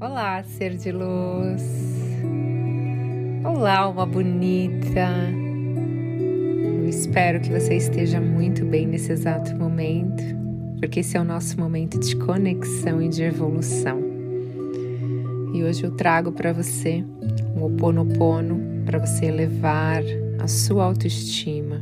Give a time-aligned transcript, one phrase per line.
[0.00, 1.62] Olá, ser de luz.
[3.44, 5.08] Olá, alma bonita.
[6.82, 10.22] Eu espero que você esteja muito bem nesse exato momento,
[10.80, 14.00] porque esse é o nosso momento de conexão e de evolução.
[15.54, 17.04] E hoje eu trago para você
[17.56, 20.02] um oponopono para você elevar
[20.40, 21.80] a sua autoestima,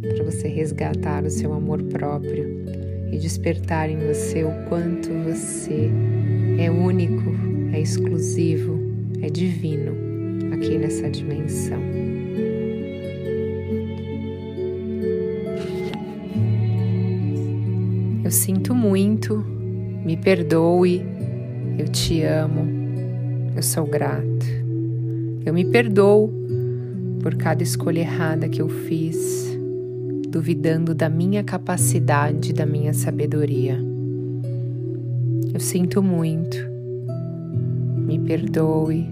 [0.00, 2.64] para você resgatar o seu amor próprio
[3.12, 5.90] e despertar em você o quanto você
[6.58, 7.33] é único,
[7.74, 8.78] é exclusivo,
[9.20, 9.92] é divino
[10.54, 11.80] aqui nessa dimensão.
[18.22, 19.44] Eu sinto muito,
[20.04, 21.04] me perdoe,
[21.76, 22.64] eu te amo,
[23.56, 24.46] eu sou grato.
[25.44, 26.32] Eu me perdoo
[27.20, 29.58] por cada escolha errada que eu fiz,
[30.28, 33.78] duvidando da minha capacidade, da minha sabedoria.
[35.52, 36.73] Eu sinto muito.
[38.04, 39.08] Me perdoe.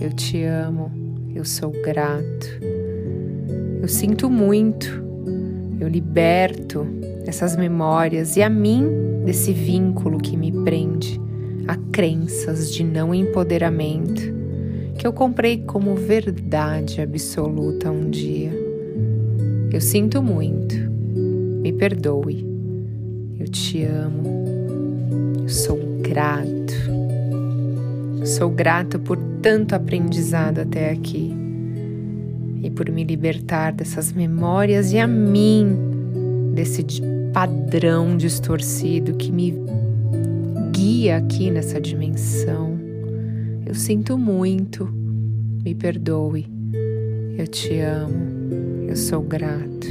[0.00, 0.90] Eu te amo.
[1.34, 2.60] Eu sou grato.
[3.80, 5.02] Eu sinto muito.
[5.80, 6.86] Eu liberto
[7.26, 8.84] essas memórias e a mim
[9.24, 11.20] desse vínculo que me prende
[11.66, 14.36] a crenças de não empoderamento
[14.98, 18.50] que eu comprei como verdade absoluta um dia.
[19.72, 20.74] Eu sinto muito.
[20.74, 22.44] Me perdoe.
[23.38, 24.44] Eu te amo.
[25.46, 26.97] Sou grato.
[28.28, 31.34] Sou grato por tanto aprendizado até aqui
[32.62, 35.74] e por me libertar dessas memórias e a mim
[36.52, 36.84] desse
[37.32, 39.54] padrão distorcido que me
[40.70, 42.78] guia aqui nessa dimensão.
[43.64, 44.86] Eu sinto muito,
[45.64, 46.46] me perdoe,
[47.38, 49.88] eu te amo, eu sou grato.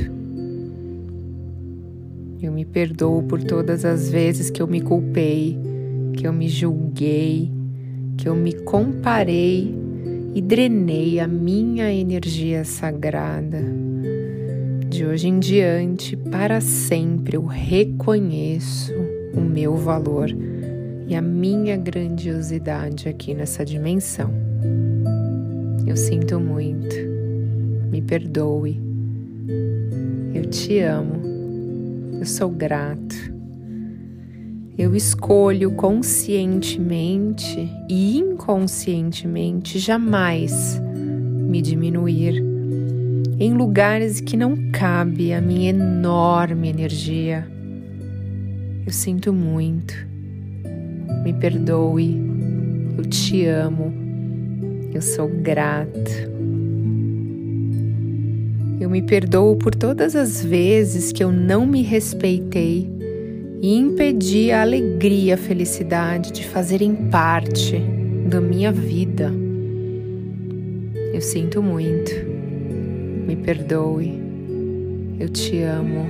[2.40, 5.58] Eu me perdoo por todas as vezes que eu me culpei,
[6.14, 7.57] que eu me julguei,
[8.18, 9.74] que eu me comparei
[10.34, 13.62] e drenei a minha energia sagrada.
[14.90, 18.94] De hoje em diante, para sempre, eu reconheço
[19.34, 20.30] o meu valor
[21.08, 24.32] e a minha grandiosidade aqui nessa dimensão.
[25.86, 26.96] Eu sinto muito,
[27.92, 28.82] me perdoe,
[30.34, 31.28] eu te amo
[32.20, 33.37] eu sou grato.
[34.78, 42.36] Eu escolho conscientemente e inconscientemente jamais me diminuir
[43.40, 47.48] em lugares que não cabe a minha enorme energia.
[48.86, 49.96] Eu sinto muito.
[51.24, 52.16] Me perdoe.
[53.00, 53.92] Eu te amo.
[54.94, 56.12] Eu sou grato.
[58.80, 62.97] Eu me perdoo por todas as vezes que eu não me respeitei
[63.62, 67.78] e impedi a alegria, a felicidade de fazerem parte
[68.28, 69.34] da minha vida.
[71.14, 72.12] Eu sinto muito.
[73.26, 74.22] Me perdoe.
[75.20, 76.06] Eu te amo.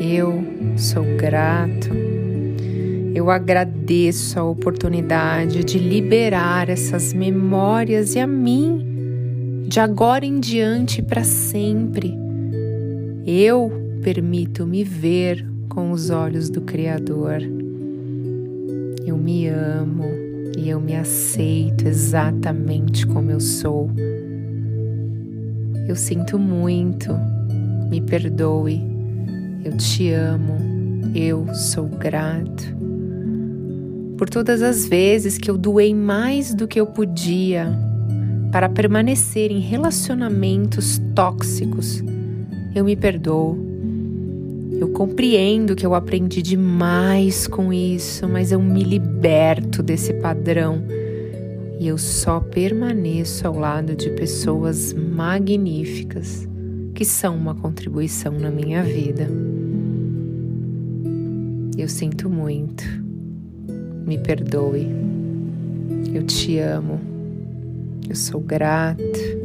[0.00, 0.44] Eu
[0.76, 1.88] sou grato.
[3.14, 11.00] Eu agradeço a oportunidade de liberar essas memórias e a mim de agora em diante
[11.00, 12.14] para sempre.
[13.26, 13.72] Eu
[14.02, 17.40] permito me ver com os olhos do Criador.
[19.06, 20.04] Eu me amo
[20.58, 23.90] e eu me aceito exatamente como eu sou.
[25.88, 27.16] Eu sinto muito,
[27.88, 28.82] me perdoe,
[29.64, 30.56] eu te amo,
[31.14, 32.76] eu sou grato.
[34.18, 37.66] Por todas as vezes que eu doei mais do que eu podia
[38.52, 42.02] para permanecer em relacionamentos tóxicos.
[42.74, 43.69] Eu me perdoo.
[44.78, 50.82] Eu compreendo que eu aprendi demais com isso, mas eu me liberto desse padrão
[51.78, 56.46] e eu só permaneço ao lado de pessoas magníficas
[56.94, 59.26] que são uma contribuição na minha vida.
[61.78, 62.84] Eu sinto muito.
[64.06, 64.86] Me perdoe.
[66.12, 67.00] Eu te amo.
[68.06, 69.39] Eu sou grato.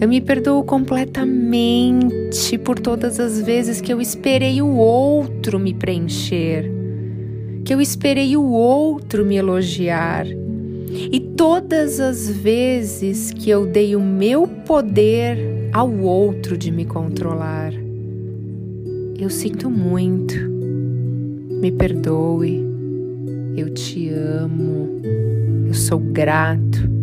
[0.00, 6.70] Eu me perdoo completamente por todas as vezes que eu esperei o outro me preencher,
[7.64, 14.00] que eu esperei o outro me elogiar, e todas as vezes que eu dei o
[14.00, 15.38] meu poder
[15.72, 17.72] ao outro de me controlar.
[19.18, 20.34] Eu sinto muito.
[21.60, 22.64] Me perdoe.
[23.56, 25.02] Eu te amo.
[25.66, 26.97] Eu sou grato.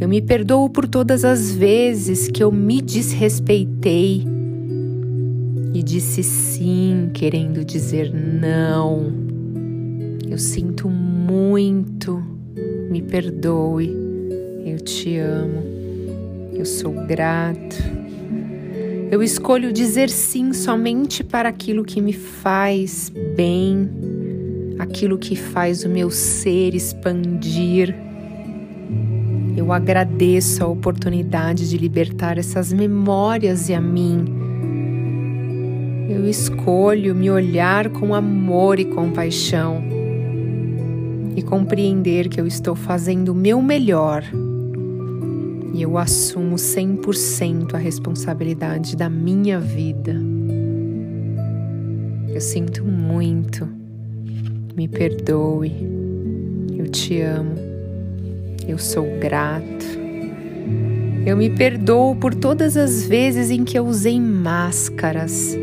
[0.00, 4.24] Eu me perdoo por todas as vezes que eu me desrespeitei
[5.74, 9.12] e disse sim, querendo dizer não.
[10.26, 12.40] Eu sinto muito
[12.90, 13.94] me perdoe,
[14.64, 15.62] eu te amo,
[16.54, 17.76] eu sou grato.
[19.10, 23.88] Eu escolho dizer sim somente para aquilo que me faz bem,
[24.78, 28.09] aquilo que faz o meu ser expandir.
[29.56, 34.24] Eu agradeço a oportunidade de libertar essas memórias e a mim.
[36.08, 39.82] Eu escolho me olhar com amor e compaixão
[41.36, 44.24] e compreender que eu estou fazendo o meu melhor
[45.72, 50.14] e eu assumo 100% a responsabilidade da minha vida.
[52.28, 53.68] Eu sinto muito,
[54.74, 55.72] me perdoe,
[56.76, 57.54] eu te amo,
[58.70, 59.86] eu sou grato.
[61.26, 65.56] Eu me perdoo por todas as vezes em que eu usei máscaras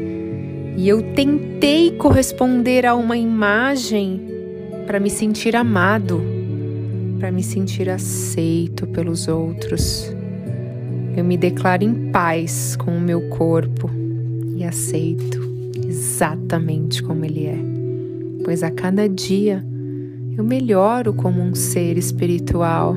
[0.76, 4.22] e eu tentei corresponder a uma imagem
[4.86, 6.38] para me sentir amado
[7.20, 10.14] para me sentir aceito pelos outros.
[11.16, 13.90] Eu me declaro em paz com o meu corpo
[14.56, 15.40] e aceito
[15.88, 17.58] exatamente como ele é,
[18.44, 19.66] pois a cada dia
[20.38, 22.96] eu melhoro como um ser espiritual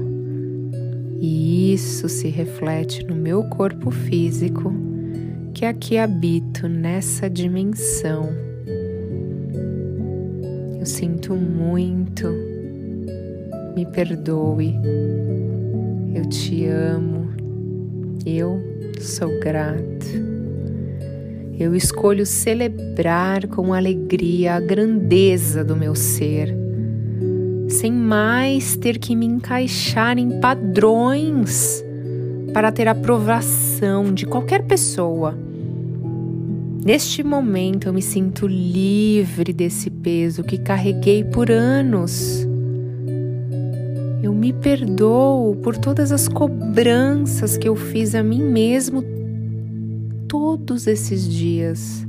[1.19, 4.73] e isso se reflete no meu corpo físico
[5.55, 8.29] que aqui habito nessa dimensão.
[10.79, 12.29] Eu sinto muito
[13.75, 14.75] me perdoe.
[16.15, 17.31] Eu te amo.
[18.27, 18.61] Eu
[19.01, 20.07] sou grato.
[21.59, 26.55] Eu escolho celebrar com alegria a grandeza do meu ser,
[27.71, 31.83] sem mais ter que me encaixar em padrões
[32.53, 35.37] para ter aprovação de qualquer pessoa.
[36.85, 42.47] Neste momento eu me sinto livre desse peso que carreguei por anos.
[44.23, 49.05] Eu me perdoo por todas as cobranças que eu fiz a mim mesmo
[50.27, 52.07] todos esses dias.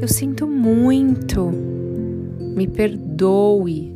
[0.00, 1.50] Eu sinto muito.
[2.54, 3.95] Me perdoe.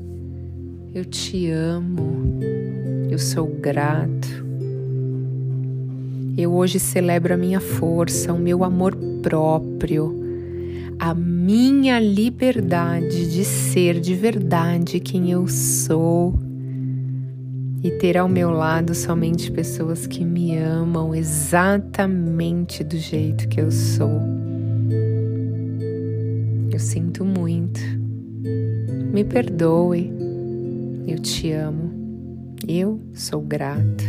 [0.92, 2.40] Eu te amo.
[3.08, 4.44] Eu sou grato.
[6.36, 10.12] Eu hoje celebro a minha força, o meu amor próprio,
[10.98, 16.34] a minha liberdade de ser de verdade quem eu sou
[17.84, 23.70] e ter ao meu lado somente pessoas que me amam exatamente do jeito que eu
[23.70, 24.20] sou.
[26.72, 27.80] Eu sinto muito.
[29.12, 30.29] Me perdoe.
[31.10, 32.54] Eu te amo.
[32.68, 34.04] Eu sou grato.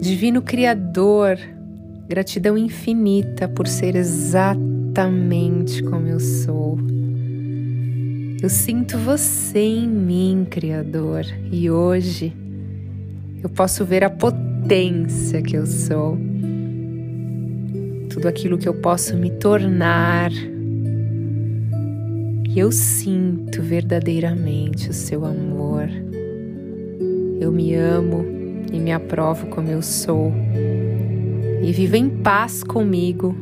[0.00, 1.36] Divino Criador,
[2.08, 6.78] gratidão infinita por ser exatamente como eu sou.
[8.40, 12.32] Eu sinto você em mim, Criador, e hoje
[13.42, 16.16] eu posso ver a potência que eu sou,
[18.10, 20.30] tudo aquilo que eu posso me tornar.
[22.56, 25.90] Eu sinto verdadeiramente o seu amor.
[27.38, 28.24] Eu me amo
[28.72, 30.32] e me aprovo como eu sou,
[31.62, 33.36] e vivo em paz comigo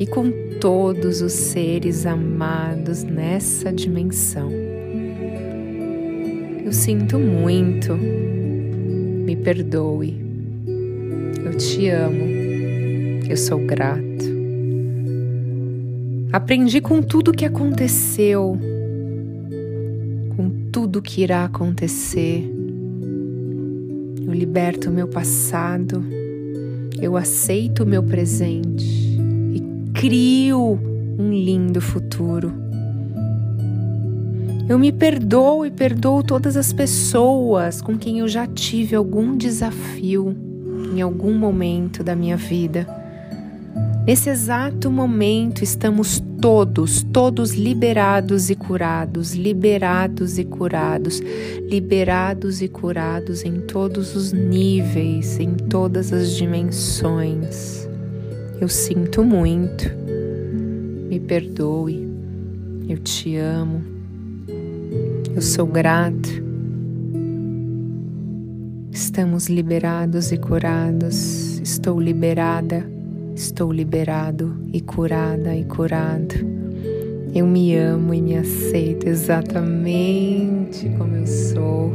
[0.00, 4.50] e com todos os seres amados nessa dimensão.
[6.64, 10.18] Eu sinto muito, me perdoe,
[11.44, 12.24] eu te amo,
[13.28, 14.35] eu sou grato.
[16.36, 18.58] Aprendi com tudo que aconteceu,
[20.36, 22.46] com tudo que irá acontecer.
[24.22, 26.04] Eu liberto o meu passado,
[27.00, 29.18] eu aceito o meu presente
[29.94, 30.78] crio
[31.18, 32.52] um lindo futuro.
[34.68, 40.36] Eu me perdoo e perdoo todas as pessoas com quem eu já tive algum desafio
[40.94, 43.05] em algum momento da minha vida.
[44.06, 51.20] Nesse exato momento estamos todos, todos liberados e curados, liberados e curados,
[51.68, 57.88] liberados e curados em todos os níveis, em todas as dimensões.
[58.60, 59.90] Eu sinto muito.
[61.08, 62.08] Me perdoe.
[62.88, 63.82] Eu te amo.
[65.34, 66.30] Eu sou grato.
[68.92, 71.58] Estamos liberados e curados.
[71.58, 72.95] Estou liberada.
[73.36, 76.34] Estou liberado e curada e curado.
[77.32, 81.92] Eu me amo e me aceito exatamente como eu sou.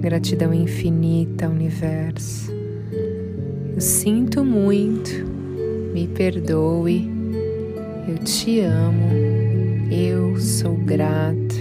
[0.00, 2.50] Gratidão infinita, universo.
[3.74, 5.32] Eu sinto muito
[5.92, 7.06] me perdoe,
[8.08, 9.10] eu te amo,
[9.90, 11.54] eu sou grato,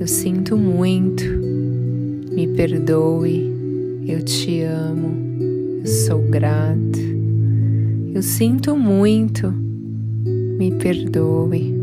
[0.00, 1.24] Eu sinto muito,
[2.32, 7.05] me perdoe, eu te amo, eu sou grato.
[8.16, 11.74] Eu sinto muito, me perdoe,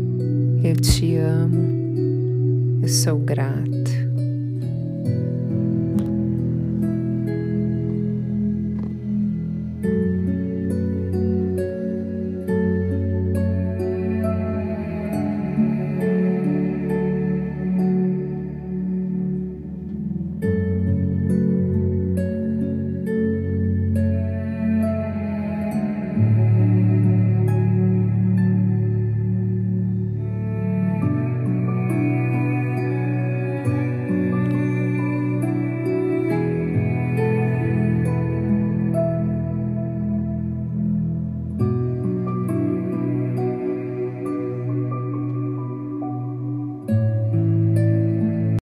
[0.64, 3.73] eu te amo, eu sou grato.